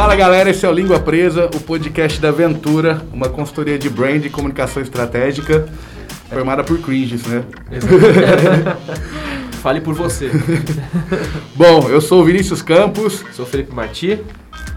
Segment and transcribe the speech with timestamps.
[0.00, 4.24] Fala galera, esse é o Língua Presa, o podcast da Aventura, uma consultoria de brand
[4.24, 5.68] e comunicação estratégica
[6.30, 7.44] formada por cringes, né?
[9.60, 10.30] Fale por você.
[11.54, 13.22] Bom, eu sou o Vinícius Campos.
[13.32, 14.18] Sou o Felipe Marti.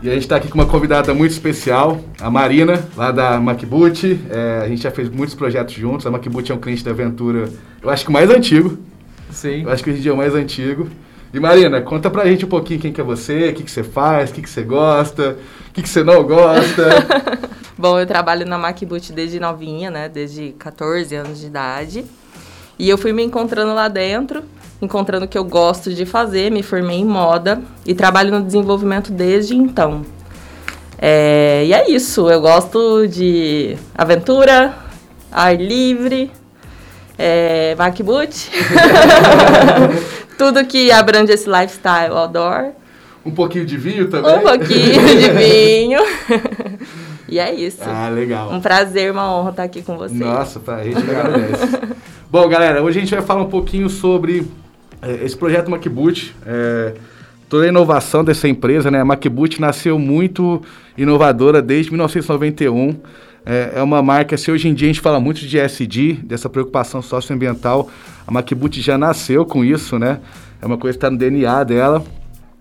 [0.02, 4.20] E a gente está aqui com uma convidada muito especial, a Marina, lá da Macboot.
[4.30, 6.05] É, a gente já fez muitos projetos juntos.
[6.05, 7.50] A Macboot é um cliente da Aventura,
[7.82, 8.78] eu acho que o mais antigo.
[9.32, 9.64] Sim.
[9.64, 10.90] Eu acho que hoje em dia é o mais antigo.
[11.34, 13.83] E Marina, conta pra gente um pouquinho quem que é você, o que, que você
[13.83, 15.39] faz, o que, que você gosta,
[15.70, 16.83] o que, que você não gosta.
[17.75, 20.07] Bom, eu trabalho na Macboot desde novinha, né?
[20.07, 22.05] Desde 14 anos de idade.
[22.77, 24.43] E eu fui me encontrando lá dentro,
[24.79, 29.11] encontrando o que eu gosto de fazer, me formei em moda e trabalho no desenvolvimento
[29.11, 30.05] desde então.
[31.00, 34.75] É, e é isso, eu gosto de aventura,
[35.31, 36.31] ar livre,
[37.17, 38.52] é, Macboot,
[40.44, 42.72] tudo que abrange esse lifestyle outdoor.
[43.25, 44.36] Um pouquinho de vinho também?
[44.36, 46.00] Um pouquinho de vinho.
[47.30, 47.80] e é isso.
[47.81, 48.52] Ah, legal.
[48.52, 50.14] Um prazer, uma honra estar aqui com você.
[50.14, 51.80] Nossa, pra gente que agradece.
[52.30, 54.45] Bom, galera, hoje a gente vai falar um pouquinho sobre
[55.02, 56.36] é, esse projeto MacBoot.
[56.45, 56.94] É,
[57.47, 58.99] toda a inovação dessa empresa, né?
[58.99, 60.61] A MacBoot nasceu muito
[60.97, 62.99] inovadora desde 1991.
[63.45, 66.49] É, é, uma marca, se hoje em dia a gente fala muito de SD, dessa
[66.49, 67.89] preocupação socioambiental,
[68.25, 70.19] a MacBoot já nasceu com isso, né?
[70.61, 72.03] É uma coisa que está no DNA dela.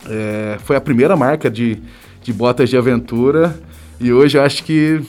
[0.08, 1.78] É, foi a primeira marca de,
[2.20, 3.56] de botas de aventura
[4.00, 5.00] e hoje eu acho que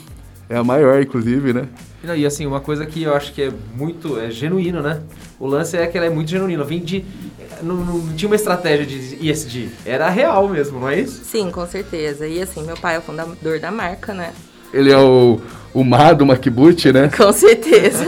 [0.47, 1.67] é a maior, inclusive, né?
[2.03, 5.01] Não, e assim, uma coisa que eu acho que é muito é genuíno, né?
[5.39, 6.63] O lance é que ela é muito genuína.
[6.63, 7.03] Vem de.
[7.61, 11.23] Não, não, tinha uma estratégia de ESG, era real mesmo, não é isso?
[11.23, 12.27] Sim, com certeza.
[12.27, 14.33] E assim, meu pai é o fundador da marca, né?
[14.73, 15.39] Ele é o,
[15.73, 17.09] o Mar do MacBoot, né?
[17.16, 18.05] Com certeza.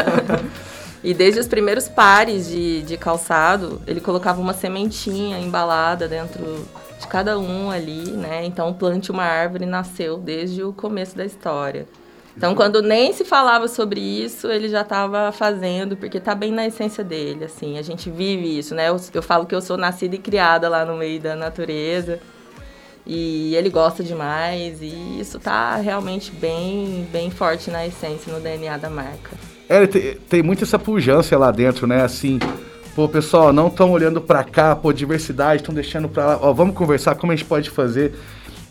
[1.03, 6.65] e desde os primeiros pares de, de calçado, ele colocava uma sementinha embalada dentro
[6.99, 8.43] de cada um ali, né?
[8.45, 11.87] Então, plante uma árvore nasceu desde o começo da história.
[12.37, 16.67] Então, quando nem se falava sobre isso, ele já estava fazendo, porque está bem na
[16.67, 17.77] essência dele, assim.
[17.77, 18.89] A gente vive isso, né?
[18.89, 22.19] Eu, eu, falo que eu sou nascida e criada lá no meio da natureza.
[23.05, 28.77] E ele gosta demais, e isso está realmente bem, bem forte na essência, no DNA
[28.77, 29.31] da marca.
[29.69, 32.01] É, tem, tem muita essa pujança lá dentro, né?
[32.03, 32.39] Assim,
[32.95, 36.39] pô, pessoal, não estão olhando para cá, pô, diversidade, estão deixando para lá.
[36.41, 38.15] Ó, vamos conversar como a gente pode fazer.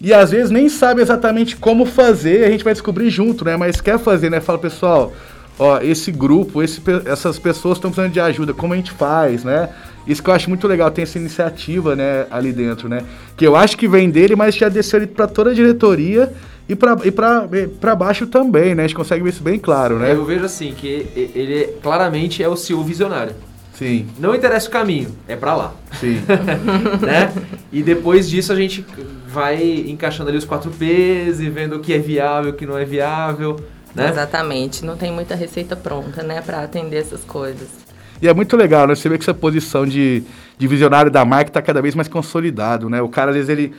[0.01, 3.57] E às vezes nem sabe exatamente como fazer, a gente vai descobrir junto, né?
[3.57, 4.41] Mas quer fazer, né?
[4.41, 5.13] Fala, pessoal,
[5.59, 9.69] ó, esse grupo, esse, essas pessoas estão precisando de ajuda, como a gente faz, né?
[10.07, 13.05] Isso que eu acho muito legal, tem essa iniciativa, né, ali dentro, né?
[13.37, 16.33] Que eu acho que vem dele, mas já desceu ele para toda a diretoria
[16.69, 17.49] e para e pra,
[17.81, 18.85] pra baixo também, né?
[18.85, 20.13] A gente consegue ver isso bem claro, né?
[20.13, 23.35] Eu vejo assim, que ele claramente é o CEO visionário.
[23.75, 24.07] Sim.
[24.19, 25.75] Não interessa o caminho, é para lá.
[25.99, 26.21] Sim.
[27.05, 27.33] né?
[27.73, 28.87] E depois disso a gente
[29.27, 32.79] vai encaixando ali os quatro P's e vendo o que é viável, o que não
[32.79, 33.59] é viável,
[33.95, 34.09] né?
[34.09, 34.85] Exatamente.
[34.85, 37.69] Não tem muita receita pronta, né, para atender essas coisas.
[38.23, 38.95] E é muito legal, né?
[38.95, 40.23] Você vê que essa posição de,
[40.59, 43.03] de visionário da marca está cada vez mais consolidado, né?
[43.03, 43.73] O cara, às vezes, ele,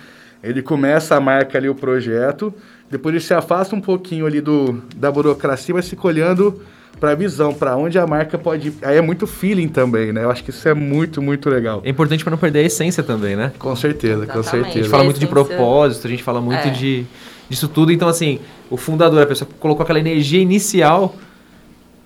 [0.43, 2.53] ele começa a marca ali, o projeto,
[2.89, 6.61] depois ele se afasta um pouquinho ali do, da burocracia, vai se colhendo
[6.99, 8.73] para a visão, para onde a marca pode ir.
[8.81, 10.23] Aí é muito feeling também, né?
[10.23, 11.81] Eu acho que isso é muito, muito legal.
[11.83, 13.51] É importante para não perder a essência também, né?
[13.59, 14.37] Com certeza, Exatamente.
[14.37, 14.69] com certeza.
[14.79, 16.69] A gente fala muito de propósito, a gente fala muito É.
[16.69, 17.05] de
[17.49, 17.91] disso tudo.
[17.91, 21.15] Então, assim, o fundador, a pessoa que colocou aquela energia inicial,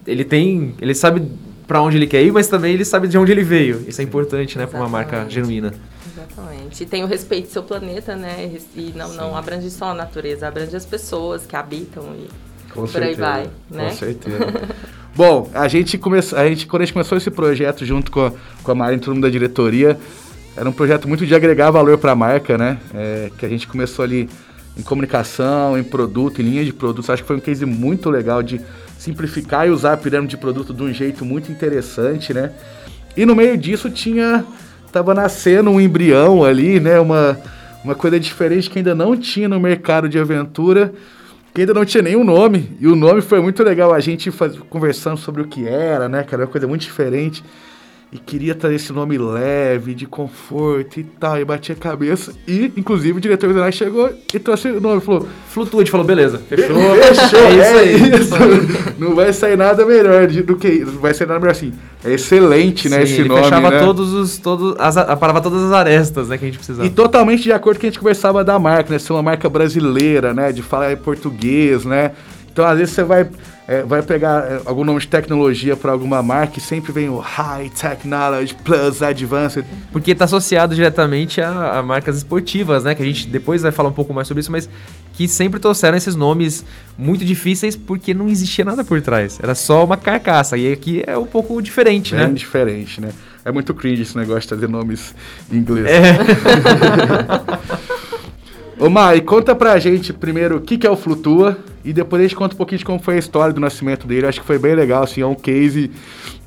[0.07, 0.73] ele tem.
[0.81, 1.21] Ele sabe
[1.69, 3.85] para onde ele quer ir, mas também ele sabe de onde ele veio.
[3.87, 5.71] Isso é importante, né, para uma marca genuína.
[6.11, 6.81] Exatamente.
[6.81, 8.57] E tem o respeito do seu planeta, né?
[8.75, 12.27] E não, não abrange só a natureza, abrange as pessoas que habitam e
[12.73, 13.89] Com por aí vai, né?
[13.89, 14.47] Com certeza.
[15.15, 18.33] Bom, a gente começou, a gente quando a gente começou esse projeto junto com a,
[18.63, 19.95] com a Mari e todo mundo da diretoria,
[20.57, 22.79] era um projeto muito de agregar valor para a marca, né?
[22.95, 24.27] É, que a gente começou ali
[24.75, 27.11] em comunicação, em produto, em linha de produtos.
[27.11, 28.59] Acho que foi um case muito legal de
[28.99, 32.51] simplificar e usar a pirâmide de produto de um jeito muito interessante, né?
[33.15, 34.45] E no meio disso tinha
[34.91, 36.99] tava nascendo um embrião ali, né?
[36.99, 37.39] Uma
[37.81, 40.93] uma coisa diferente que ainda não tinha no mercado de aventura
[41.53, 42.77] que ainda não tinha nenhum nome.
[42.79, 43.93] E o nome foi muito legal.
[43.93, 46.43] A gente faz, conversando sobre o que era, né, cara?
[46.43, 47.43] Uma coisa muito diferente.
[48.11, 51.39] E queria trazer esse nome leve, de conforto e tal.
[51.39, 52.33] E batia a cabeça.
[52.47, 54.99] E, inclusive, o diretor visionário chegou e trouxe o nome.
[54.99, 56.75] Falou: Flutua, a gente falou, beleza, fechou.
[56.99, 58.19] Fechou, é isso é aí.
[58.19, 58.35] isso.
[58.97, 60.91] Não vai sair nada melhor do que isso.
[60.93, 61.71] Não vai sair nada melhor assim.
[62.03, 63.43] É excelente, né, Sim, esse ele nome.
[63.43, 63.79] fechava né?
[63.79, 64.37] todos os.
[64.39, 66.87] Todos, as, aparava todas as arestas né, que a gente precisava.
[66.87, 68.97] E totalmente de acordo com o que a gente conversava da marca, né?
[68.97, 70.51] Ser uma marca brasileira, né?
[70.51, 72.13] De falar em português, né?
[72.51, 73.29] Então, às vezes, você vai,
[73.69, 77.19] é, vai pegar é, algum nome de tecnologia para alguma marca e sempre vem o
[77.19, 79.63] High Technology Plus Advanced.
[79.91, 82.95] Porque está associado diretamente a, a, marcas esportivas, né?
[82.95, 84.67] Que a gente depois vai falar um pouco mais sobre isso, mas
[85.13, 86.65] que sempre trouxeram esses nomes
[86.97, 89.39] muito difíceis porque não existia nada por trás.
[89.39, 90.57] Era só uma carcaça.
[90.57, 92.33] E aqui é um pouco diferente, Bem né?
[92.33, 93.11] diferente, né?
[93.45, 95.13] É muito cringe esse negócio de trazer nomes
[95.51, 95.85] em inglês.
[95.85, 96.17] É.
[98.83, 102.23] Ô Mai, conta pra gente primeiro o que, que é o Flutua e depois a
[102.23, 104.25] gente conta um pouquinho de como foi a história do nascimento dele.
[104.25, 105.91] Eu acho que foi bem legal, assim, é um case.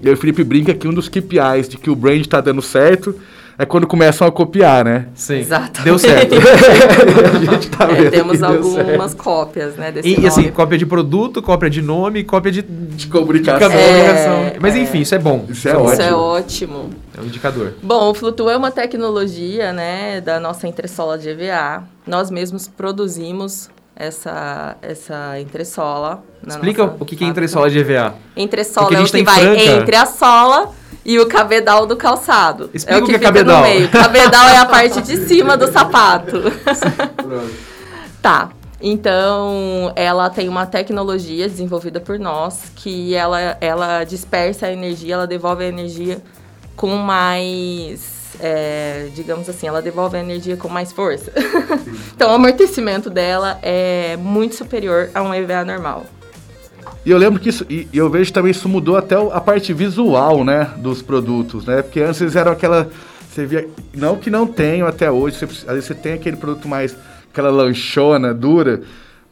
[0.01, 3.15] E o Felipe brinca que um dos KPIs de que o brand tá dando certo
[3.59, 5.07] é quando começam a copiar, né?
[5.15, 5.39] Sim.
[5.39, 5.85] Exatamente.
[5.85, 6.35] Deu certo.
[6.37, 9.17] a gente tá é, temos algumas certo.
[9.17, 9.93] cópias, né?
[9.93, 10.27] Desse e, nome.
[10.27, 13.69] assim, cópia de produto, cópia de nome, cópia de, de comunicação.
[13.69, 14.33] De comunicação.
[14.33, 15.45] É, Mas enfim, isso é bom.
[15.49, 16.03] Isso é, isso ótimo.
[16.03, 16.91] é ótimo.
[17.17, 17.75] É um indicador.
[17.83, 21.85] Bom, o Flutu é uma tecnologia, né, da nossa entressola de EVA.
[22.07, 23.71] Nós mesmos produzimos
[24.03, 26.25] essa, essa entressola.
[26.47, 28.15] Explica o que é entressola de EVA.
[28.37, 29.63] Entressola é o que vai franca.
[29.63, 30.73] entre a sola
[31.05, 32.69] e o cabedal do calçado.
[32.75, 33.59] Explica é o que, que é cabedal.
[33.59, 33.89] no meio.
[33.89, 36.43] Cabedal é a parte de cima do sapato.
[38.21, 38.51] tá.
[38.85, 45.27] Então, ela tem uma tecnologia desenvolvida por nós que ela, ela dispersa a energia, ela
[45.27, 46.21] devolve a energia
[46.75, 48.12] com mais.
[48.41, 51.33] É, digamos assim, ela devolve a energia com mais força.
[52.15, 56.07] então, o amortecimento dela é muito superior a um EVA normal.
[57.05, 60.45] E eu lembro que isso, e eu vejo também isso mudou até a parte visual,
[60.45, 61.83] né, dos produtos, né?
[61.83, 62.89] Porque antes eles eram aquela,
[63.29, 66.69] você via, não que não tenham até hoje, você, às vezes você tem aquele produto
[66.69, 66.97] mais,
[67.31, 68.83] aquela lanchona dura,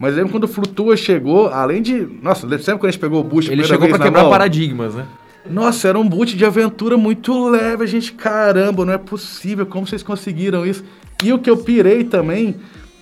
[0.00, 3.24] mas lembro quando o Flutua chegou, além de, nossa, sempre quando a gente pegou o
[3.24, 5.06] boot Ele chegou para quebrar mão, paradigmas, né?
[5.48, 9.86] Nossa, era um boot de aventura muito leve, a gente, caramba, não é possível, como
[9.86, 10.84] vocês conseguiram isso?
[11.22, 12.60] E o que eu pirei também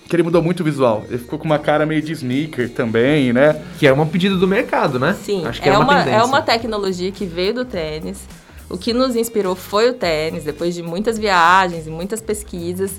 [0.09, 1.05] que ele mudou muito o visual.
[1.07, 3.63] Ele ficou com uma cara meio de sneaker também, né?
[3.77, 5.15] Que é uma pedida do mercado, né?
[5.23, 8.27] Sim, Acho que é, é uma, é uma tecnologia que veio do tênis.
[8.67, 10.43] O que nos inspirou foi o tênis.
[10.43, 12.91] Depois de muitas viagens e muitas pesquisas,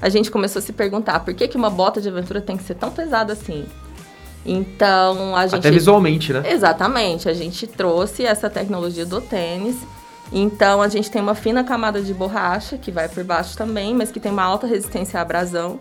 [0.00, 2.62] a gente começou a se perguntar por que, que uma bota de aventura tem que
[2.62, 3.64] ser tão pesada assim?
[4.44, 5.60] Então, a gente...
[5.60, 6.42] Até visualmente, né?
[6.50, 7.28] Exatamente.
[7.28, 9.76] A gente trouxe essa tecnologia do tênis.
[10.32, 14.10] Então, a gente tem uma fina camada de borracha, que vai por baixo também, mas
[14.10, 15.78] que tem uma alta resistência à abrasão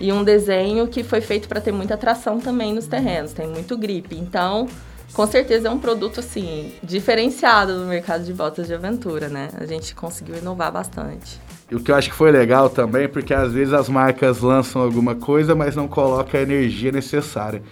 [0.00, 3.76] e um desenho que foi feito para ter muita atração também nos terrenos, tem muito
[3.76, 4.16] gripe.
[4.16, 4.66] Então,
[5.12, 9.50] com certeza é um produto assim diferenciado no mercado de botas de aventura, né?
[9.58, 11.38] A gente conseguiu inovar bastante.
[11.70, 14.80] E o que eu acho que foi legal também, porque às vezes as marcas lançam
[14.80, 17.62] alguma coisa, mas não colocam a energia necessária.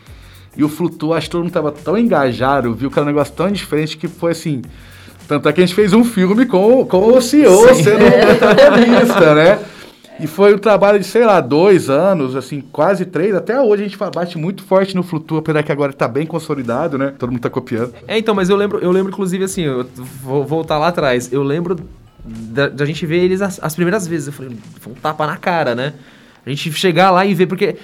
[0.58, 3.32] E o Flutu, acho que todo mundo estava tão engajado, viu que era um negócio
[3.32, 4.60] tão diferente que foi assim.
[5.28, 7.84] Tanto é que a gente fez um filme com, com o CEO Sim.
[7.84, 8.34] sendo é.
[8.34, 9.58] protagonista, né?
[10.20, 13.36] E foi um trabalho de, sei lá, dois anos, assim, quase três.
[13.36, 16.98] Até hoje a gente bate muito forte no Flutua, apesar que agora tá bem consolidado,
[16.98, 17.14] né?
[17.16, 17.94] Todo mundo tá copiando.
[18.08, 19.86] É, então, mas eu lembro, eu lembro, inclusive, assim, eu
[20.22, 21.32] vou voltar lá atrás.
[21.32, 21.76] Eu lembro
[22.24, 24.26] da, da gente ver eles as, as, primeiras vezes.
[24.26, 25.94] Eu falei, foi um tapa na cara, né?
[26.44, 27.76] A gente chegar lá e ver, porque.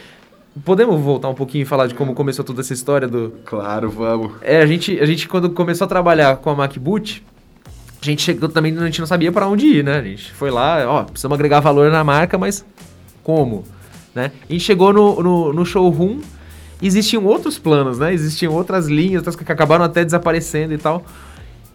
[0.62, 3.32] Podemos voltar um pouquinho e falar de como começou toda essa história do.
[3.44, 4.32] Claro, vamos.
[4.40, 7.24] É, a gente, a gente quando começou a trabalhar com a MacBoot,
[8.00, 9.98] a gente chegou também, a gente não sabia para onde ir, né?
[9.98, 12.64] A gente foi lá, ó, precisamos agregar valor na marca, mas
[13.24, 13.64] como?
[14.14, 14.30] Né?
[14.48, 16.20] A gente chegou no, no, no showroom,
[16.80, 18.14] existiam outros planos, né?
[18.14, 21.04] Existiam outras linhas, outras que acabaram até desaparecendo e tal.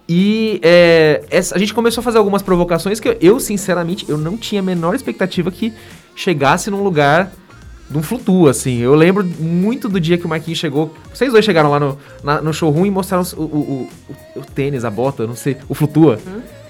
[0.08, 4.18] E é, essa, a gente começou a fazer algumas provocações que eu, eu, sinceramente, eu
[4.18, 5.74] não tinha a menor expectativa que
[6.16, 7.32] chegasse num lugar
[7.94, 8.80] um flutua, assim.
[8.80, 10.94] Eu lembro muito do dia que o Marquinhos chegou.
[11.14, 13.90] Vocês dois chegaram lá no, na, no showroom e mostraram o, o,
[14.36, 16.20] o, o, tênis, a bota, não sei, o flutua.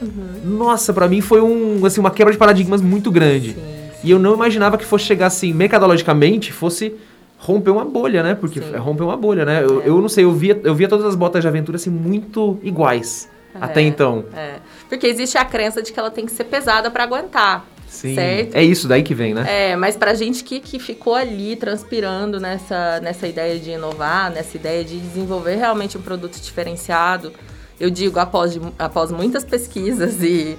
[0.01, 0.57] Uhum.
[0.57, 3.49] Nossa, para mim foi um, assim, uma quebra de paradigmas muito grande.
[3.49, 3.89] Sim, sim.
[4.03, 6.95] E eu não imaginava que fosse chegar assim, mercadologicamente, fosse
[7.37, 8.35] romper uma bolha, né?
[8.35, 8.75] Porque sim.
[8.77, 9.63] romper uma bolha, né?
[9.63, 9.89] Eu, é.
[9.89, 13.29] eu não sei, eu via, eu via todas as botas de aventura assim muito iguais.
[13.53, 14.25] É, até então.
[14.33, 14.55] É.
[14.87, 17.65] Porque existe a crença de que ela tem que ser pesada para aguentar.
[17.89, 18.15] Sim.
[18.15, 18.55] Certo?
[18.55, 19.71] É isso daí que vem, né?
[19.71, 24.55] É, mas pra gente que, que ficou ali transpirando nessa, nessa ideia de inovar, nessa
[24.55, 27.33] ideia de desenvolver realmente um produto diferenciado,
[27.79, 30.57] eu digo, após, após muitas pesquisas e,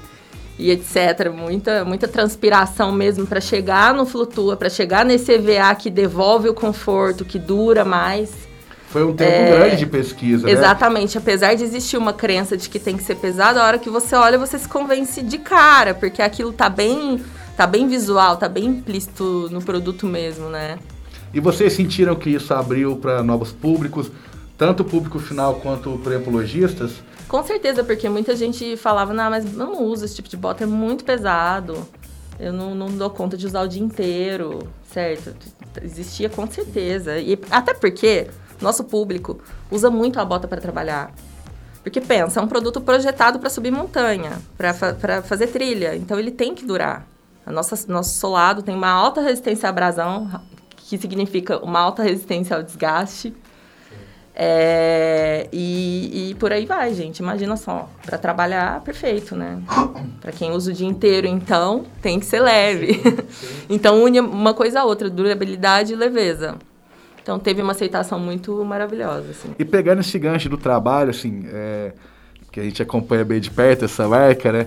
[0.59, 5.89] e etc., muita, muita transpiração mesmo para chegar no Flutua, para chegar nesse EVA que
[5.89, 8.50] devolve o conforto, que dura mais
[8.91, 10.53] foi um tempo é, grande de pesquisa, né?
[10.53, 11.17] Exatamente.
[11.17, 14.17] Apesar de existir uma crença de que tem que ser pesado, a hora que você
[14.17, 17.23] olha, você se convence de cara, porque aquilo tá bem,
[17.57, 20.77] tá bem visual, tá bem implícito no produto mesmo, né?
[21.33, 24.11] E vocês sentiram que isso abriu para novos públicos,
[24.59, 26.95] tanto o público final quanto, por exemplo, lojistas?
[27.29, 30.67] Com certeza, porque muita gente falava, não, mas não uso esse tipo de bota, é
[30.67, 31.87] muito pesado.
[32.41, 35.33] Eu não, não dou conta de usar o dia inteiro, certo?
[35.81, 37.19] Existia com certeza.
[37.19, 38.27] E até porque
[38.61, 39.41] nosso público
[39.71, 41.13] usa muito a bota para trabalhar.
[41.83, 46.31] Porque pensa, é um produto projetado para subir montanha, para fa fazer trilha, então ele
[46.31, 47.07] tem que durar.
[47.47, 50.31] A nossa, nosso solado tem uma alta resistência à abrasão,
[50.77, 53.35] que significa uma alta resistência ao desgaste.
[54.35, 57.19] É, e, e, por aí vai, gente.
[57.19, 57.89] Imagina só.
[58.05, 59.61] Para trabalhar, perfeito, né?
[60.21, 63.01] Para quem usa o dia inteiro, então, tem que ser leve.
[63.69, 66.57] Então, une uma coisa a outra, durabilidade e leveza.
[67.23, 69.31] Então, teve uma aceitação muito maravilhosa.
[69.31, 69.55] Assim.
[69.59, 71.93] E pegando esse gancho do trabalho, assim, é,
[72.51, 74.67] que a gente acompanha bem de perto essa marca, né?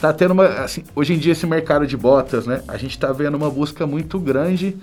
[0.00, 0.46] Tá tendo uma.
[0.46, 2.62] Assim, hoje em dia, esse mercado de botas, né?
[2.66, 4.76] A gente tá vendo uma busca muito grande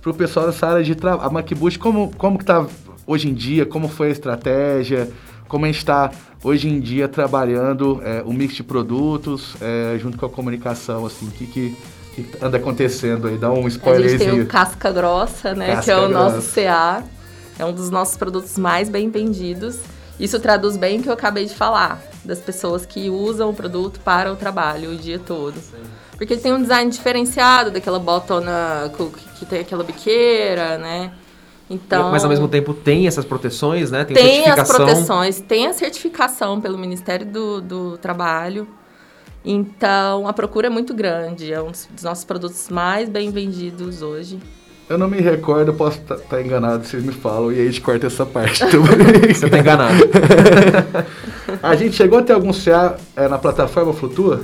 [0.00, 1.28] pro pessoal dessa área de trabalho.
[1.28, 2.66] A MacBoost, como, como que tá
[3.06, 5.10] hoje em dia, como foi a estratégia,
[5.46, 6.10] como a gente está
[6.42, 11.28] hoje em dia trabalhando é, o mix de produtos é, junto com a comunicação, assim,
[11.30, 11.76] que, que,
[12.12, 13.36] que, anda acontecendo aí?
[13.36, 14.06] Dá um spoiler.
[14.06, 16.36] A gente tem o Casca Grossa, né, casca que é o grossa.
[16.36, 17.04] nosso CA,
[17.58, 19.78] é um dos nossos produtos mais bem vendidos.
[20.20, 23.98] Isso traduz bem o que eu acabei de falar, das pessoas que usam o produto
[24.00, 25.54] para o trabalho o dia todo.
[25.54, 25.82] Sim.
[26.16, 28.92] Porque ele tem um design diferenciado daquela botona
[29.38, 31.12] que tem aquela biqueira, né?
[31.68, 34.04] Então, Mas ao mesmo tempo tem essas proteções, né?
[34.04, 38.68] Tem, tem as proteções, tem a certificação pelo Ministério do, do Trabalho.
[39.44, 44.38] Então a procura é muito grande, é um dos nossos produtos mais bem vendidos hoje.
[44.88, 47.64] Eu não me recordo, posso estar tá, tá enganado, vocês me falam, e aí a
[47.70, 48.62] gente corta essa parte.
[49.32, 50.04] Você tá enganado.
[51.62, 54.42] a gente chegou a ter algum CA é, na plataforma Flutua?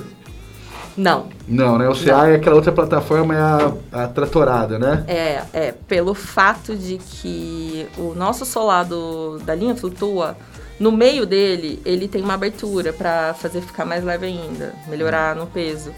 [0.96, 1.26] Não.
[1.46, 1.88] Não, né?
[1.88, 2.24] O CA Não.
[2.24, 5.04] é aquela outra plataforma, é a, a tratorada, né?
[5.06, 5.74] É, é.
[5.86, 10.36] Pelo fato de que o nosso solado da linha flutua,
[10.78, 15.46] no meio dele, ele tem uma abertura para fazer ficar mais leve ainda, melhorar no
[15.46, 15.92] peso.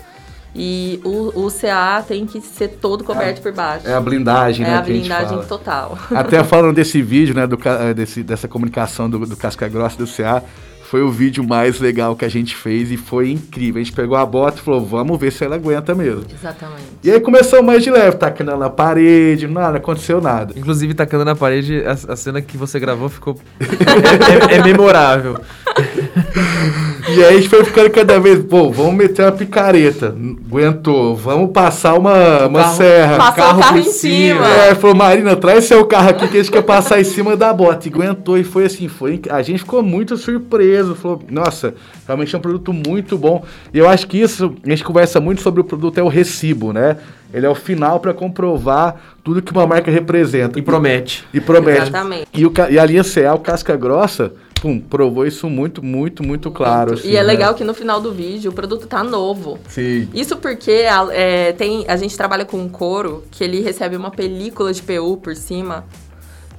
[0.54, 3.87] E o, o CA tem que ser todo coberto é, por baixo.
[3.87, 4.75] É a blindagem, é né?
[4.75, 5.96] É a blindagem total.
[6.10, 7.46] Até falando desse vídeo, né?
[7.46, 7.56] Do,
[7.94, 10.42] desse, dessa comunicação do, do casca grossa do CA
[10.90, 13.80] foi o vídeo mais legal que a gente fez e foi incrível.
[13.80, 16.25] A gente pegou a bota e falou, vamos ver se ela aguenta mesmo.
[16.35, 16.82] Exatamente.
[17.04, 20.52] E aí começou mais de leve, tacando na parede, nada, aconteceu nada.
[20.59, 23.38] Inclusive, tacando na parede, a, a cena que você gravou ficou.
[24.50, 25.38] é, é, memorável.
[27.17, 30.14] e aí a gente foi ficando cada vez, pô, vamos meter uma picareta.
[30.49, 33.17] Aguentou, vamos passar uma, uma carro, serra.
[33.17, 34.47] Passar carro o carro em cima.
[34.47, 37.52] É, falou, Marina, traz seu carro aqui que a gente quer passar em cima da
[37.52, 37.88] bota.
[37.88, 39.21] E aguentou e foi assim, foi.
[39.29, 40.95] A gente ficou muito surpreso.
[40.95, 41.75] Falou, nossa,
[42.07, 43.45] realmente é um produto muito bom.
[43.73, 46.73] E eu acho que isso, a gente conversa muito sobre o produto, é o recibo,
[46.73, 46.97] né?
[47.33, 50.59] Ele é o final para comprovar tudo que uma marca representa.
[50.59, 51.25] E promete.
[51.33, 51.83] E, e promete.
[51.83, 52.26] Exatamente.
[52.35, 56.50] E, o, e a linha CA, o casca grossa, pum, provou isso muito, muito, muito
[56.50, 56.95] claro.
[56.95, 57.23] Assim, e é né?
[57.23, 59.59] legal que no final do vídeo o produto tá novo.
[59.69, 60.09] Sim.
[60.12, 64.11] Isso porque a, é, tem, a gente trabalha com um couro que ele recebe uma
[64.11, 65.85] película de PU por cima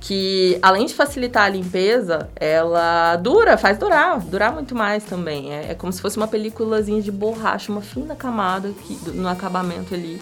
[0.02, 5.54] que além de facilitar a limpeza, ela dura, faz durar, durar muito mais também.
[5.54, 9.94] É, é como se fosse uma películazinha de borracha, uma fina camada que, no acabamento
[9.94, 10.20] ali.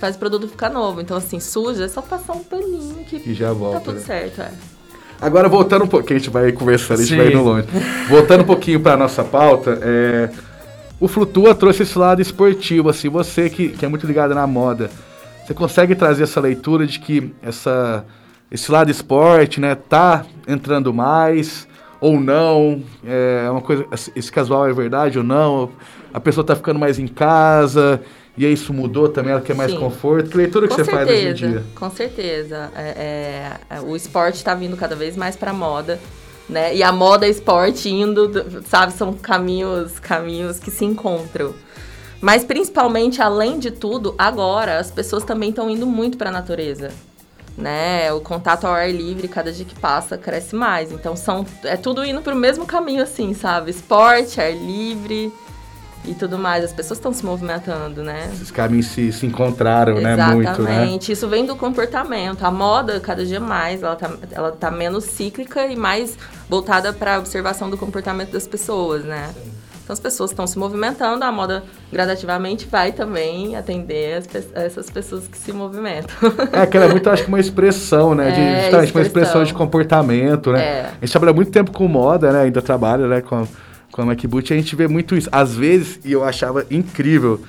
[0.00, 1.00] Faz o produto ficar novo.
[1.00, 3.80] Então, assim, suja, é só passar um paninho que, que já volta.
[3.80, 4.50] Tá tudo certo, é.
[5.20, 7.16] Agora, voltando um pouquinho, a gente vai conversando, a gente Sim.
[7.16, 7.66] vai indo longe.
[8.08, 10.30] Voltando um pouquinho para nossa pauta, é,
[11.00, 14.90] o Flutua trouxe esse lado esportivo, assim, você que, que é muito ligado na moda,
[15.44, 18.04] você consegue trazer essa leitura de que essa,
[18.50, 21.66] esse lado esporte, né, tá entrando mais
[22.00, 22.82] ou não?
[23.04, 25.70] É uma coisa, esse casual é verdade ou não?
[26.12, 28.00] A pessoa tá ficando mais em casa?
[28.38, 29.78] E aí isso mudou também, ela quer mais Sim.
[29.80, 30.30] conforto.
[30.30, 31.64] Que leitura que com você certeza, faz hoje em dia?
[31.74, 32.70] Com certeza.
[32.76, 35.98] É, é, o esporte está vindo cada vez mais para moda.
[36.48, 36.76] Né?
[36.76, 38.30] E a moda e esporte indo,
[38.66, 41.52] sabe, são caminhos, caminhos que se encontram.
[42.20, 46.90] Mas principalmente, além de tudo, agora as pessoas também estão indo muito para a natureza.
[47.56, 48.12] Né?
[48.12, 50.92] O contato ao ar livre, cada dia que passa, cresce mais.
[50.92, 53.72] Então são é tudo indo para o mesmo caminho assim, sabe?
[53.72, 55.32] Esporte, ar livre,
[56.04, 56.64] e tudo mais.
[56.64, 58.30] As pessoas estão se movimentando, né?
[58.32, 60.26] Esses caminhos se, se encontraram, Exatamente.
[60.26, 60.34] né?
[60.34, 60.98] Muito, né?
[61.08, 62.42] Isso vem do comportamento.
[62.44, 66.16] A moda, cada dia mais, ela tá, ela tá menos cíclica e mais
[66.48, 69.30] voltada para a observação do comportamento das pessoas, né?
[69.34, 69.58] Sim.
[69.88, 75.26] Então as pessoas estão se movimentando, a moda gradativamente vai também atender as, essas pessoas
[75.26, 76.14] que se movimentam.
[76.52, 78.30] É, que é muito, acho que uma expressão, né?
[78.30, 78.94] De, é, expressão.
[78.94, 80.62] uma expressão de comportamento, né?
[80.62, 80.80] É.
[80.82, 82.42] A gente trabalha muito tempo com moda, né?
[82.42, 83.22] Ainda trabalha, né?
[83.22, 83.48] Com,
[83.90, 85.28] com a MacBoot, a gente vê muito isso.
[85.32, 87.40] Às vezes, e eu achava incrível,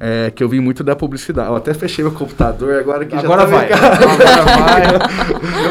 [0.00, 1.48] é, que eu vi muito da publicidade.
[1.48, 3.72] Eu até fechei meu computador, agora que agora já tá vai.
[3.72, 4.82] Agora vai.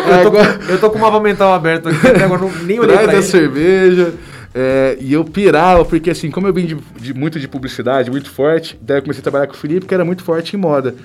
[0.06, 2.98] Eu, eu, tô, eu tô com o mapa mental aberto aqui, agora não, nem olhei
[2.98, 4.14] Traz a cerveja.
[4.54, 8.30] É, e eu pirava, porque assim, como eu vim de, de, muito de publicidade, muito
[8.30, 10.96] forte, daí eu comecei a trabalhar com o Felipe, que era muito forte em moda.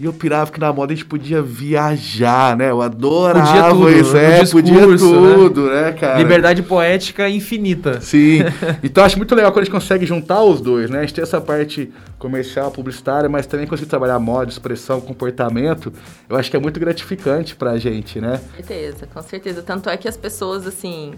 [0.00, 2.70] E eu pirava que na moda a gente podia viajar, né?
[2.70, 5.34] Eu adorava Podia tudo, isso, no é, podia discurso, né?
[5.34, 6.18] tudo, né, cara?
[6.18, 8.00] Liberdade poética infinita.
[8.00, 8.38] Sim.
[8.82, 10.98] Então acho muito legal quando a gente consegue juntar os dois, né?
[10.98, 15.92] A gente tem essa parte comercial, publicitária, mas também conseguir trabalhar moda, expressão, comportamento.
[16.28, 18.38] Eu acho que é muito gratificante pra gente, né?
[18.38, 19.62] Com certeza, com certeza.
[19.62, 21.14] Tanto é que as pessoas, assim,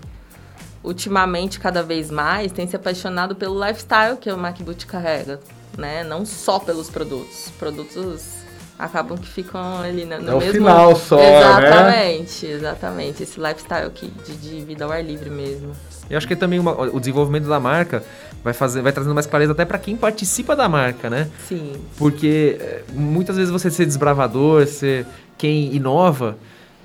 [0.83, 5.39] ultimamente, cada vez mais, têm se apaixonado pelo lifestyle que o MacBoot carrega,
[5.77, 6.03] né?
[6.03, 7.53] Não só pelos produtos.
[7.59, 8.40] Produtos
[8.85, 10.53] acabam que ficam ali no, no É mesmo...
[10.53, 11.39] final só, né?
[11.39, 13.23] Exatamente, exatamente.
[13.23, 15.73] Esse lifestyle aqui de, de vida ao ar livre mesmo.
[16.09, 18.03] E acho que também uma- o desenvolvimento da marca
[18.43, 21.29] vai, fazer, vai trazendo mais clareza até para quem participa da marca, né?
[21.49, 21.75] Sim.
[21.97, 25.07] Porque é, muitas vezes você ser desbravador, ser
[25.39, 26.37] quem inova,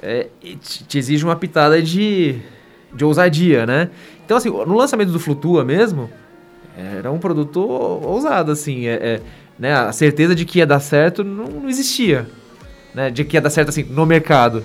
[0.02, 0.28] é,
[0.62, 2.40] te, te exige uma pitada de,
[2.94, 3.90] de ousadia, né?
[4.26, 6.10] Então, assim, no lançamento do Flutua mesmo,
[6.78, 8.86] era um produto ousado, assim.
[8.88, 9.22] É, é,
[9.58, 9.74] né?
[9.74, 12.28] A certeza de que ia dar certo não, não existia.
[12.94, 13.10] Né?
[13.10, 14.64] De que ia dar certo, assim, no mercado.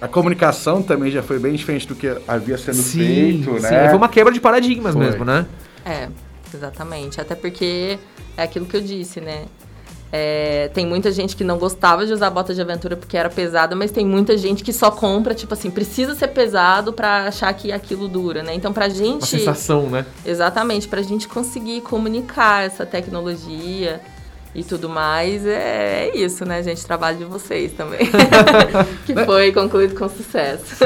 [0.00, 3.88] A comunicação também já foi bem diferente do que havia sendo feito, sim, né?
[3.88, 5.04] Foi uma quebra de paradigmas Foi.
[5.04, 5.46] mesmo, né?
[5.84, 6.08] É,
[6.54, 7.18] exatamente.
[7.20, 7.98] Até porque
[8.36, 9.46] é aquilo que eu disse, né?
[10.12, 13.74] É, tem muita gente que não gostava de usar bota de aventura porque era pesada,
[13.74, 17.72] mas tem muita gente que só compra, tipo assim, precisa ser pesado pra achar que
[17.72, 18.54] aquilo dura, né?
[18.54, 19.26] Então, pra Uma gente.
[19.26, 20.06] sensação, né?
[20.24, 24.00] Exatamente, pra gente conseguir comunicar essa tecnologia
[24.56, 26.84] e tudo mais, é, é isso, né, gente?
[26.86, 28.08] Trabalho de vocês também.
[29.04, 30.82] que foi concluído com sucesso.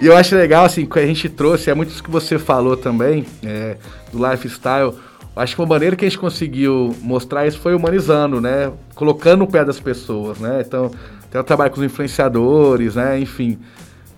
[0.00, 2.78] E eu acho legal, assim, que a gente trouxe, é muito isso que você falou
[2.78, 3.76] também, é,
[4.10, 4.94] do lifestyle.
[5.36, 8.72] Acho que uma maneira que a gente conseguiu mostrar isso foi humanizando, né?
[8.94, 10.64] Colocando no pé das pessoas, né?
[10.66, 10.90] Então,
[11.30, 13.20] tem o trabalho com os influenciadores, né?
[13.20, 13.58] Enfim,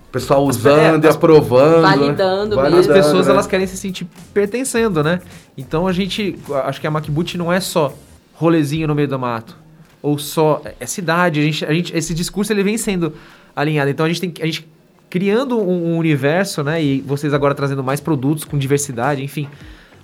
[0.09, 1.83] o pessoal usando é, e aprovando.
[1.83, 2.63] Validando né?
[2.63, 2.79] mesmo.
[2.79, 3.33] As pessoas né?
[3.33, 5.21] elas querem se sentir pertencendo, né?
[5.59, 7.93] Então a gente, acho que a MacBoot não é só
[8.35, 9.57] rolezinho no meio do mato,
[10.03, 11.41] ou só é cidade.
[11.41, 13.13] A gente, a gente, esse discurso ele vem sendo
[13.55, 13.91] alinhado.
[13.91, 14.69] Então a gente tem, a gente
[15.11, 16.83] criando um, um universo, né?
[16.83, 19.49] E vocês agora trazendo mais produtos com diversidade, enfim.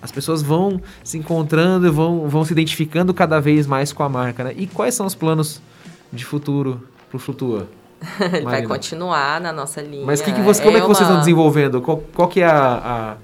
[0.01, 4.09] As pessoas vão se encontrando e vão, vão se identificando cada vez mais com a
[4.09, 4.55] marca, né?
[4.57, 5.61] E quais são os planos
[6.13, 6.81] de futuro
[7.11, 7.69] pro Flutua?
[8.33, 10.07] Ele vai continuar na nossa linha.
[10.07, 11.81] Mas que que você, como é que vocês estão uma- desenvolvendo?
[11.83, 13.17] Qual, qual que é a, a-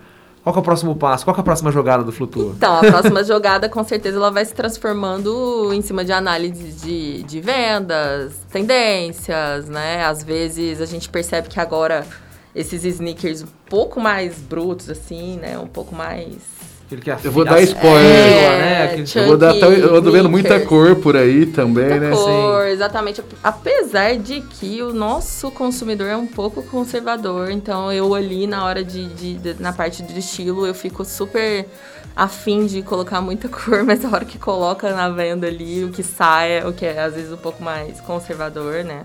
[0.45, 1.25] qual é o próximo passo?
[1.25, 2.53] Qual é a próxima jogada do Flutua?
[2.55, 7.23] Então, a próxima jogada, com certeza, ela vai se transformando em cima de análise de,
[7.23, 10.05] de vendas, tendências, né?
[10.05, 12.07] Às vezes a gente percebe que agora
[12.55, 15.59] esses sneakers um pouco mais brutos, assim, né?
[15.59, 16.64] Um pouco mais...
[16.87, 18.05] Aquele que é Eu vou dar spoiler.
[18.05, 18.85] É, né?
[18.85, 22.01] Aquele- Chunky Eu vou dar até, eu ando vendo muita cor por aí também, Muita
[22.01, 22.11] né?
[22.11, 23.23] cor, exatamente.
[23.43, 28.85] Apesar de que o nosso consumidor é um pouco conservador, então eu ali na hora
[28.85, 31.67] de, de- de- na parte de estilo eu fico super
[32.15, 36.03] afim de colocar muita cor, mas a hora que coloca na venda ali o que
[36.03, 39.05] sai é o que é às vezes um pouco mais conservador, né?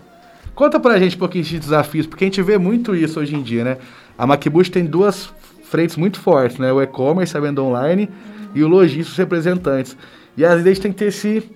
[0.54, 3.42] Conta pra gente um pouquinho de desafios, porque a gente vê muito isso hoje em
[3.42, 3.78] dia, né?
[4.18, 5.30] A MacBoot tem duas
[5.69, 6.71] frentes muito fortes, né?
[6.73, 8.10] O e-commerce, a venda online
[8.53, 9.95] e o logístico, os representantes.
[10.36, 11.49] E às vezes a gente tem que ter esse,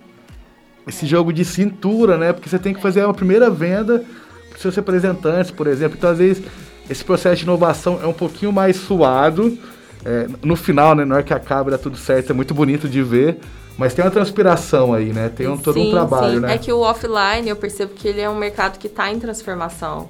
[0.88, 2.32] esse jogo de cintura, né?
[2.32, 4.04] Porque você tem que fazer uma primeira venda
[4.49, 5.97] para seus representantes, por exemplo.
[5.97, 6.43] Então, às vezes,
[6.89, 9.58] esse processo de inovação é um pouquinho mais suado.
[10.06, 11.06] É, no final, né?
[11.06, 13.39] Na hora que acaba, dá tudo certo, é muito bonito de ver.
[13.78, 15.30] Mas tem uma transpiração aí, né?
[15.30, 16.39] Tem um, todo um Sim, trabalho, sim.
[16.41, 16.54] né?
[16.54, 20.10] É que o offline eu percebo que ele é um mercado que está em transformação,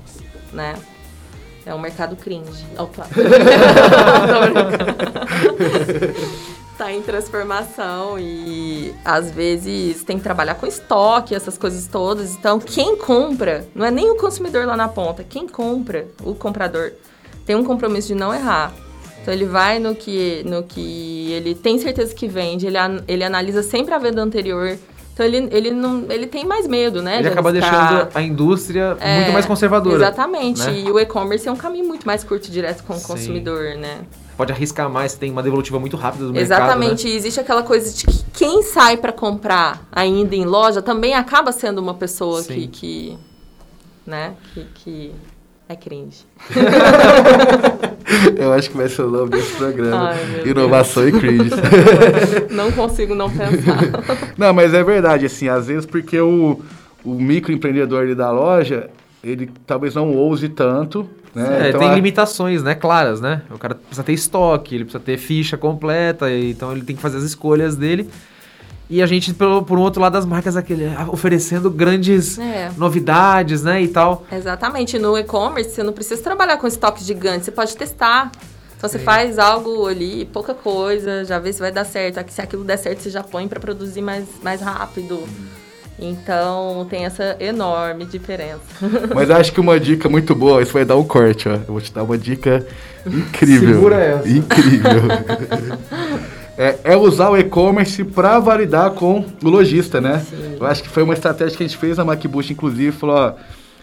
[0.51, 0.75] né?
[1.65, 2.65] É um mercado cringe.
[2.77, 3.07] Opa.
[4.43, 4.63] Brincando.
[6.77, 12.35] tá em transformação e às vezes tem que trabalhar com estoque, essas coisas todas.
[12.35, 16.91] Então, quem compra, não é nem o consumidor lá na ponta, quem compra, o comprador,
[17.45, 18.73] tem um compromisso de não errar.
[19.21, 23.63] Então ele vai no que, no que ele tem certeza que vende, ele, ele analisa
[23.63, 24.77] sempre a venda anterior.
[25.13, 27.15] Então ele, ele, não, ele tem mais medo, né?
[27.15, 27.89] Ele de acaba arriscar.
[27.93, 29.95] deixando a indústria É, muito mais conservadora.
[29.95, 30.61] Exatamente.
[30.65, 30.79] né?
[30.79, 33.07] E o e-commerce é um caminho muito mais curto e direto com o Sim.
[33.07, 34.01] consumidor, né?
[34.35, 36.61] Pode arriscar mais, tem uma devolutiva muito rápida do mercado.
[36.63, 37.05] Exatamente.
[37.05, 37.11] né?
[37.11, 41.51] E existe aquela coisa de que quem sai para comprar ainda em loja também acaba
[41.51, 42.53] sendo uma pessoa Sim.
[42.55, 43.17] que, que,
[44.07, 44.33] né?
[44.55, 45.15] Que, que
[45.73, 46.25] é cringe.
[48.37, 50.09] Eu acho que vai ser o nome desse programa.
[50.11, 51.49] Ai, Inovação e cringe.
[52.51, 53.79] não consigo não pensar.
[54.37, 56.59] Não, mas é verdade, assim, às vezes porque o,
[57.03, 58.89] o microempreendedor ali da loja,
[59.23, 61.65] ele talvez não ouse tanto, né?
[61.65, 63.41] É, Então, tem a- limitações, né, claras, né?
[63.49, 67.17] O cara precisa ter estoque, ele precisa ter ficha completa, então ele tem que fazer
[67.17, 68.09] as escolhas dele.
[68.93, 72.69] E a gente, pelo, por um outro lado, as marcas aquele, ah, oferecendo grandes É.
[72.77, 74.23] novidades, né, e tal.
[74.31, 74.99] Exatamente.
[74.99, 78.31] No e-commerce, você não precisa trabalhar com estoque gigante, você pode testar.
[78.77, 82.23] Então você faz algo ali, pouca coisa, já vê se vai dar certo.
[82.29, 85.23] Se aquilo der certo, você já põe para produzir mais, mais rápido.
[85.97, 88.61] Então tem essa enorme diferença.
[89.15, 91.53] Mas acho que uma dica muito boa, isso vai dar um corte, ó.
[91.53, 92.63] Eu vou te dar uma dica
[93.07, 93.73] incrível.
[93.73, 94.29] Segura essa.
[94.29, 95.01] Incrível.
[96.57, 100.19] é, é usar o e-commerce para validar com o lojista, né?
[100.19, 100.57] Sim.
[100.59, 103.33] Eu acho que foi uma estratégia que a gente fez na MacBoost, inclusive, falou, ó,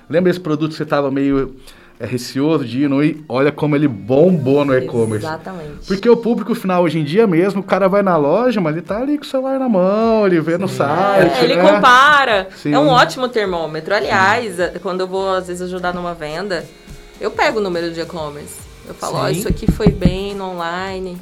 [0.08, 1.56] lembra esse produto que você estava meio
[1.98, 3.24] é, receoso de ir, não ir?
[3.28, 5.26] Olha como ele bombou no e-commerce.
[5.26, 5.86] Exatamente.
[5.86, 8.82] Porque o público final hoje em dia mesmo, o cara vai na loja, mas ele
[8.82, 11.40] tá ali com o celular na mão, ele vê no site.
[11.40, 11.62] É, ele né?
[11.62, 12.48] compara.
[12.56, 12.72] Sim.
[12.72, 13.94] É um ótimo termômetro.
[13.94, 16.64] Aliás, é, quando eu vou, às vezes, ajudar numa venda,
[17.20, 18.60] eu pego o número de e-commerce.
[18.88, 19.32] Eu falo, ó, Sim.
[19.32, 21.18] isso aqui foi bem no online.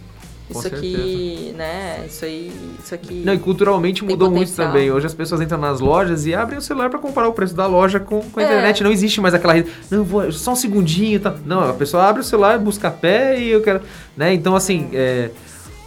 [0.52, 2.04] Com Isso aqui, né?
[2.08, 2.50] Isso aí,
[2.82, 3.22] isso aqui.
[3.24, 4.68] Não, e culturalmente mudou muito potencial.
[4.68, 4.90] também.
[4.90, 7.66] Hoje as pessoas entram nas lojas e abrem o celular para comparar o preço da
[7.66, 8.46] loja com, com a É.
[8.46, 8.82] internet.
[8.82, 9.70] Não existe mais aquela rede.
[9.90, 11.34] Não, vou, só um segundinho e tal.
[11.44, 13.82] Não, a pessoa abre o celular, busca pé e eu quero.
[14.16, 14.32] Né?
[14.32, 15.30] Então, assim, é,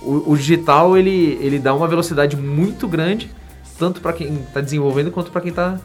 [0.01, 3.31] o, o digital ele, ele dá uma velocidade muito grande,
[3.79, 5.79] tanto para quem está desenvolvendo quanto para quem está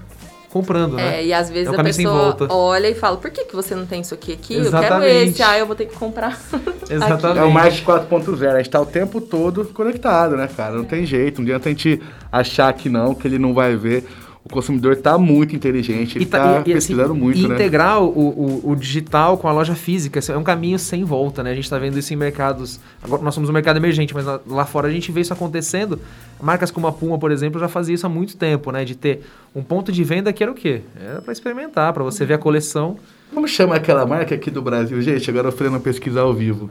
[0.56, 1.20] comprando, né?
[1.20, 3.74] É, e às vezes É um a pessoa olha e fala, por que, que você
[3.74, 4.54] não tem isso aqui aqui?
[4.54, 5.30] Eu quero Exatamente.
[5.30, 6.38] esse, ah, eu vou ter que comprar.
[6.88, 7.38] Exatamente.
[7.38, 10.74] É o marketing 4.0, a gente tá o tempo todo conectado, né, cara?
[10.74, 14.06] Não tem jeito, não adianta a gente achar que não, que ele não vai ver.
[14.46, 17.54] O consumidor tá muito inteligente, ele tá- tá, assim, pesquisando muito, e né?
[17.56, 21.50] integrar o, o, o digital com a loja física é um caminho sem volta, né?
[21.50, 22.78] A gente tá vendo isso em mercados.
[23.02, 25.98] Agora nós somos um mercado emergente, mas lá, lá fora a gente vê isso acontecendo.
[26.40, 28.85] Marcas como a Puma, por exemplo, já fazia isso há muito tempo, né?
[28.85, 30.82] De ter um ponto de venda que era o quê?
[30.94, 32.98] Era para experimentar, para você ver a coleção.
[33.34, 35.00] Como chama aquela marca aqui do Brasil?
[35.02, 36.70] Gente, agora eu fui uma pesquisa ao vivo.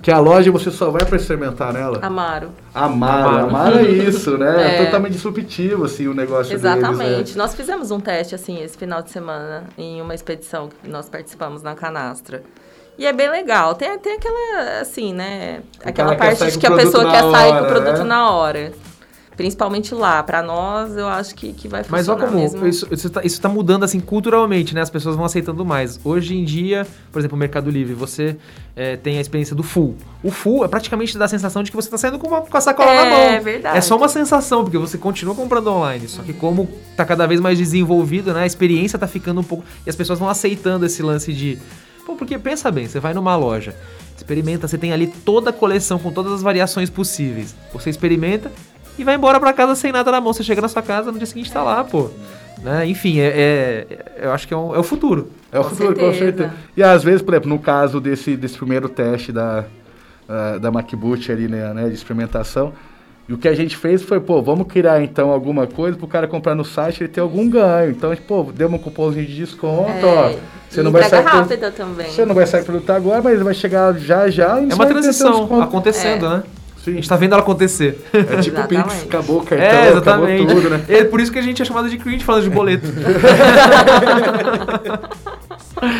[0.00, 1.98] que a loja você só vai pra experimentar nela?
[2.00, 2.52] Amaro.
[2.74, 3.28] Amaro.
[3.28, 3.46] Amaro.
[3.48, 4.54] Amaro é isso, né?
[4.78, 4.84] É É.
[4.86, 6.64] totalmente disruptivo, assim, o negócio deles.
[6.64, 7.36] Exatamente.
[7.36, 11.62] Nós fizemos um teste, assim, esse final de semana, em uma expedição que nós participamos
[11.62, 12.42] na Canastra.
[12.98, 13.74] E é bem legal.
[13.74, 15.60] Tem, tem aquela, assim, né?
[15.84, 17.66] Aquela parte de com que a o produto pessoa na quer sair com hora, o
[17.68, 18.04] produto né?
[18.04, 18.72] na hora.
[19.40, 20.22] Principalmente lá.
[20.22, 22.66] Pra nós, eu acho que, que vai Mas funcionar olha como mesmo.
[22.66, 24.82] isso, isso, tá, isso tá mudando assim culturalmente, né?
[24.82, 25.98] As pessoas vão aceitando mais.
[26.04, 28.36] Hoje em dia, por exemplo, o Mercado Livre, você
[28.76, 29.96] é, tem a experiência do full.
[30.22, 32.54] O full é praticamente dá a sensação de que você tá saindo com, uma, com
[32.54, 33.18] a sacola na mão.
[33.18, 33.78] É verdade.
[33.78, 36.06] É só uma sensação, porque você continua comprando online.
[36.06, 38.42] Só que como tá cada vez mais desenvolvido, né?
[38.42, 39.64] A experiência tá ficando um pouco.
[39.86, 41.56] E as pessoas vão aceitando esse lance de.
[42.04, 43.74] Pô, porque pensa bem, você vai numa loja,
[44.14, 47.54] experimenta, você tem ali toda a coleção com todas as variações possíveis.
[47.72, 48.52] Você experimenta
[49.00, 50.32] e vai embora pra casa sem nada na mão.
[50.32, 52.10] Você chega na sua casa, no dia seguinte tá lá, pô.
[52.62, 52.86] Né?
[52.86, 53.86] Enfim, é,
[54.20, 55.30] é- eu acho que é, um- é o futuro.
[55.50, 56.18] É o Com futuro, com certeza.
[56.18, 56.52] certeza.
[56.76, 59.64] E às vezes, por exemplo, no caso desse, desse primeiro teste da,
[60.28, 62.72] ah, da MacBoot ali, né, né, de experimentação,
[63.28, 66.26] e o que a gente fez foi, pô, vamos criar então alguma coisa pro cara
[66.28, 67.92] comprar no site e ele ter algum ganho.
[67.92, 70.32] Então, a gente, pô, deu um cupomzinho de desconto, É, ó.
[70.68, 72.10] Você e não vai sair pro- rápida também.
[72.10, 74.74] Você não vai sair produto agora, mas ele vai chegar já já e É você
[74.74, 76.42] uma transição acontecendo, É.
[76.80, 76.82] né?
[76.82, 76.94] A Sim.
[76.94, 77.98] gente tá vendo ela acontecer.
[78.12, 79.04] É tipo Pix, Exatamente.
[79.06, 79.92] acabou o cartão, É, acabou
[80.28, 80.46] exatamente.
[80.54, 80.80] tudo, né?
[80.88, 82.86] É por isso que a gente é chamado de cringe falando de boleto.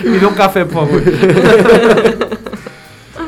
[0.04, 1.00] Me dê um café, por favor.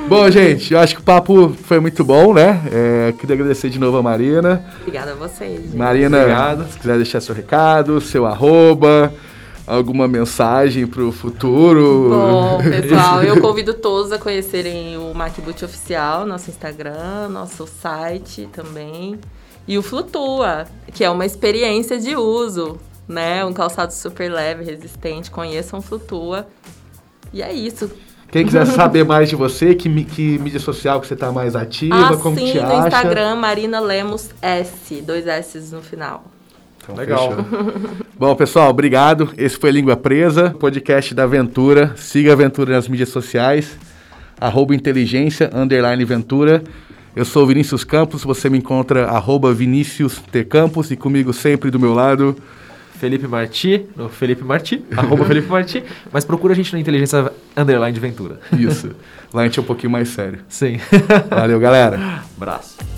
[0.09, 2.61] Bom, gente, eu acho que o papo foi muito bom, né?
[2.71, 4.63] É, queria agradecer de novo a Marina.
[4.81, 5.63] Obrigada a vocês.
[5.63, 5.75] gente.
[5.77, 6.67] Marina, Obrigado.
[6.71, 9.11] se quiser deixar seu recado, seu arroba,
[9.67, 12.09] alguma mensagem pro futuro.
[12.11, 19.19] Bom, pessoal, eu convido todos a conhecerem o MacBoot Oficial, nosso Instagram, nosso site também.
[19.67, 23.45] E o Flutua, que é uma experiência de uso, né?
[23.45, 25.31] Um calçado super leve, resistente.
[25.31, 26.49] Conheçam o Flutua.
[27.33, 27.91] E é isso.
[28.31, 31.95] Quem quiser saber mais de você, que, que mídia social que você tá mais ativa,
[31.95, 32.89] Ah, como sim, te no acha.
[32.89, 36.25] Instagram, Marina Lemos S, dois S no final.
[36.83, 37.37] Então, Legal.
[38.19, 39.33] Bom, pessoal, obrigado.
[39.37, 41.95] Esse foi Língua Presa, podcast da Aventura.
[41.97, 43.79] Siga a Aventura nas mídias sociais,
[44.41, 46.63] arroba inteligência, underline Ventura.
[47.15, 50.45] Eu sou o Vinícius Campos, você me encontra arroba Vinícius T.
[50.45, 52.37] Campos e comigo sempre do meu lado.
[52.99, 57.93] Felipe Marti, no Felipe Marti, arroba Felipe Marti, mas procura a gente na Inteligência Underline
[57.93, 58.41] de Ventura.
[58.57, 58.93] Isso.
[59.35, 60.39] Lá a gente é um pouquinho mais sério.
[60.49, 60.79] Sim.
[61.29, 62.23] Valeu, galera.
[62.37, 62.92] Abraço.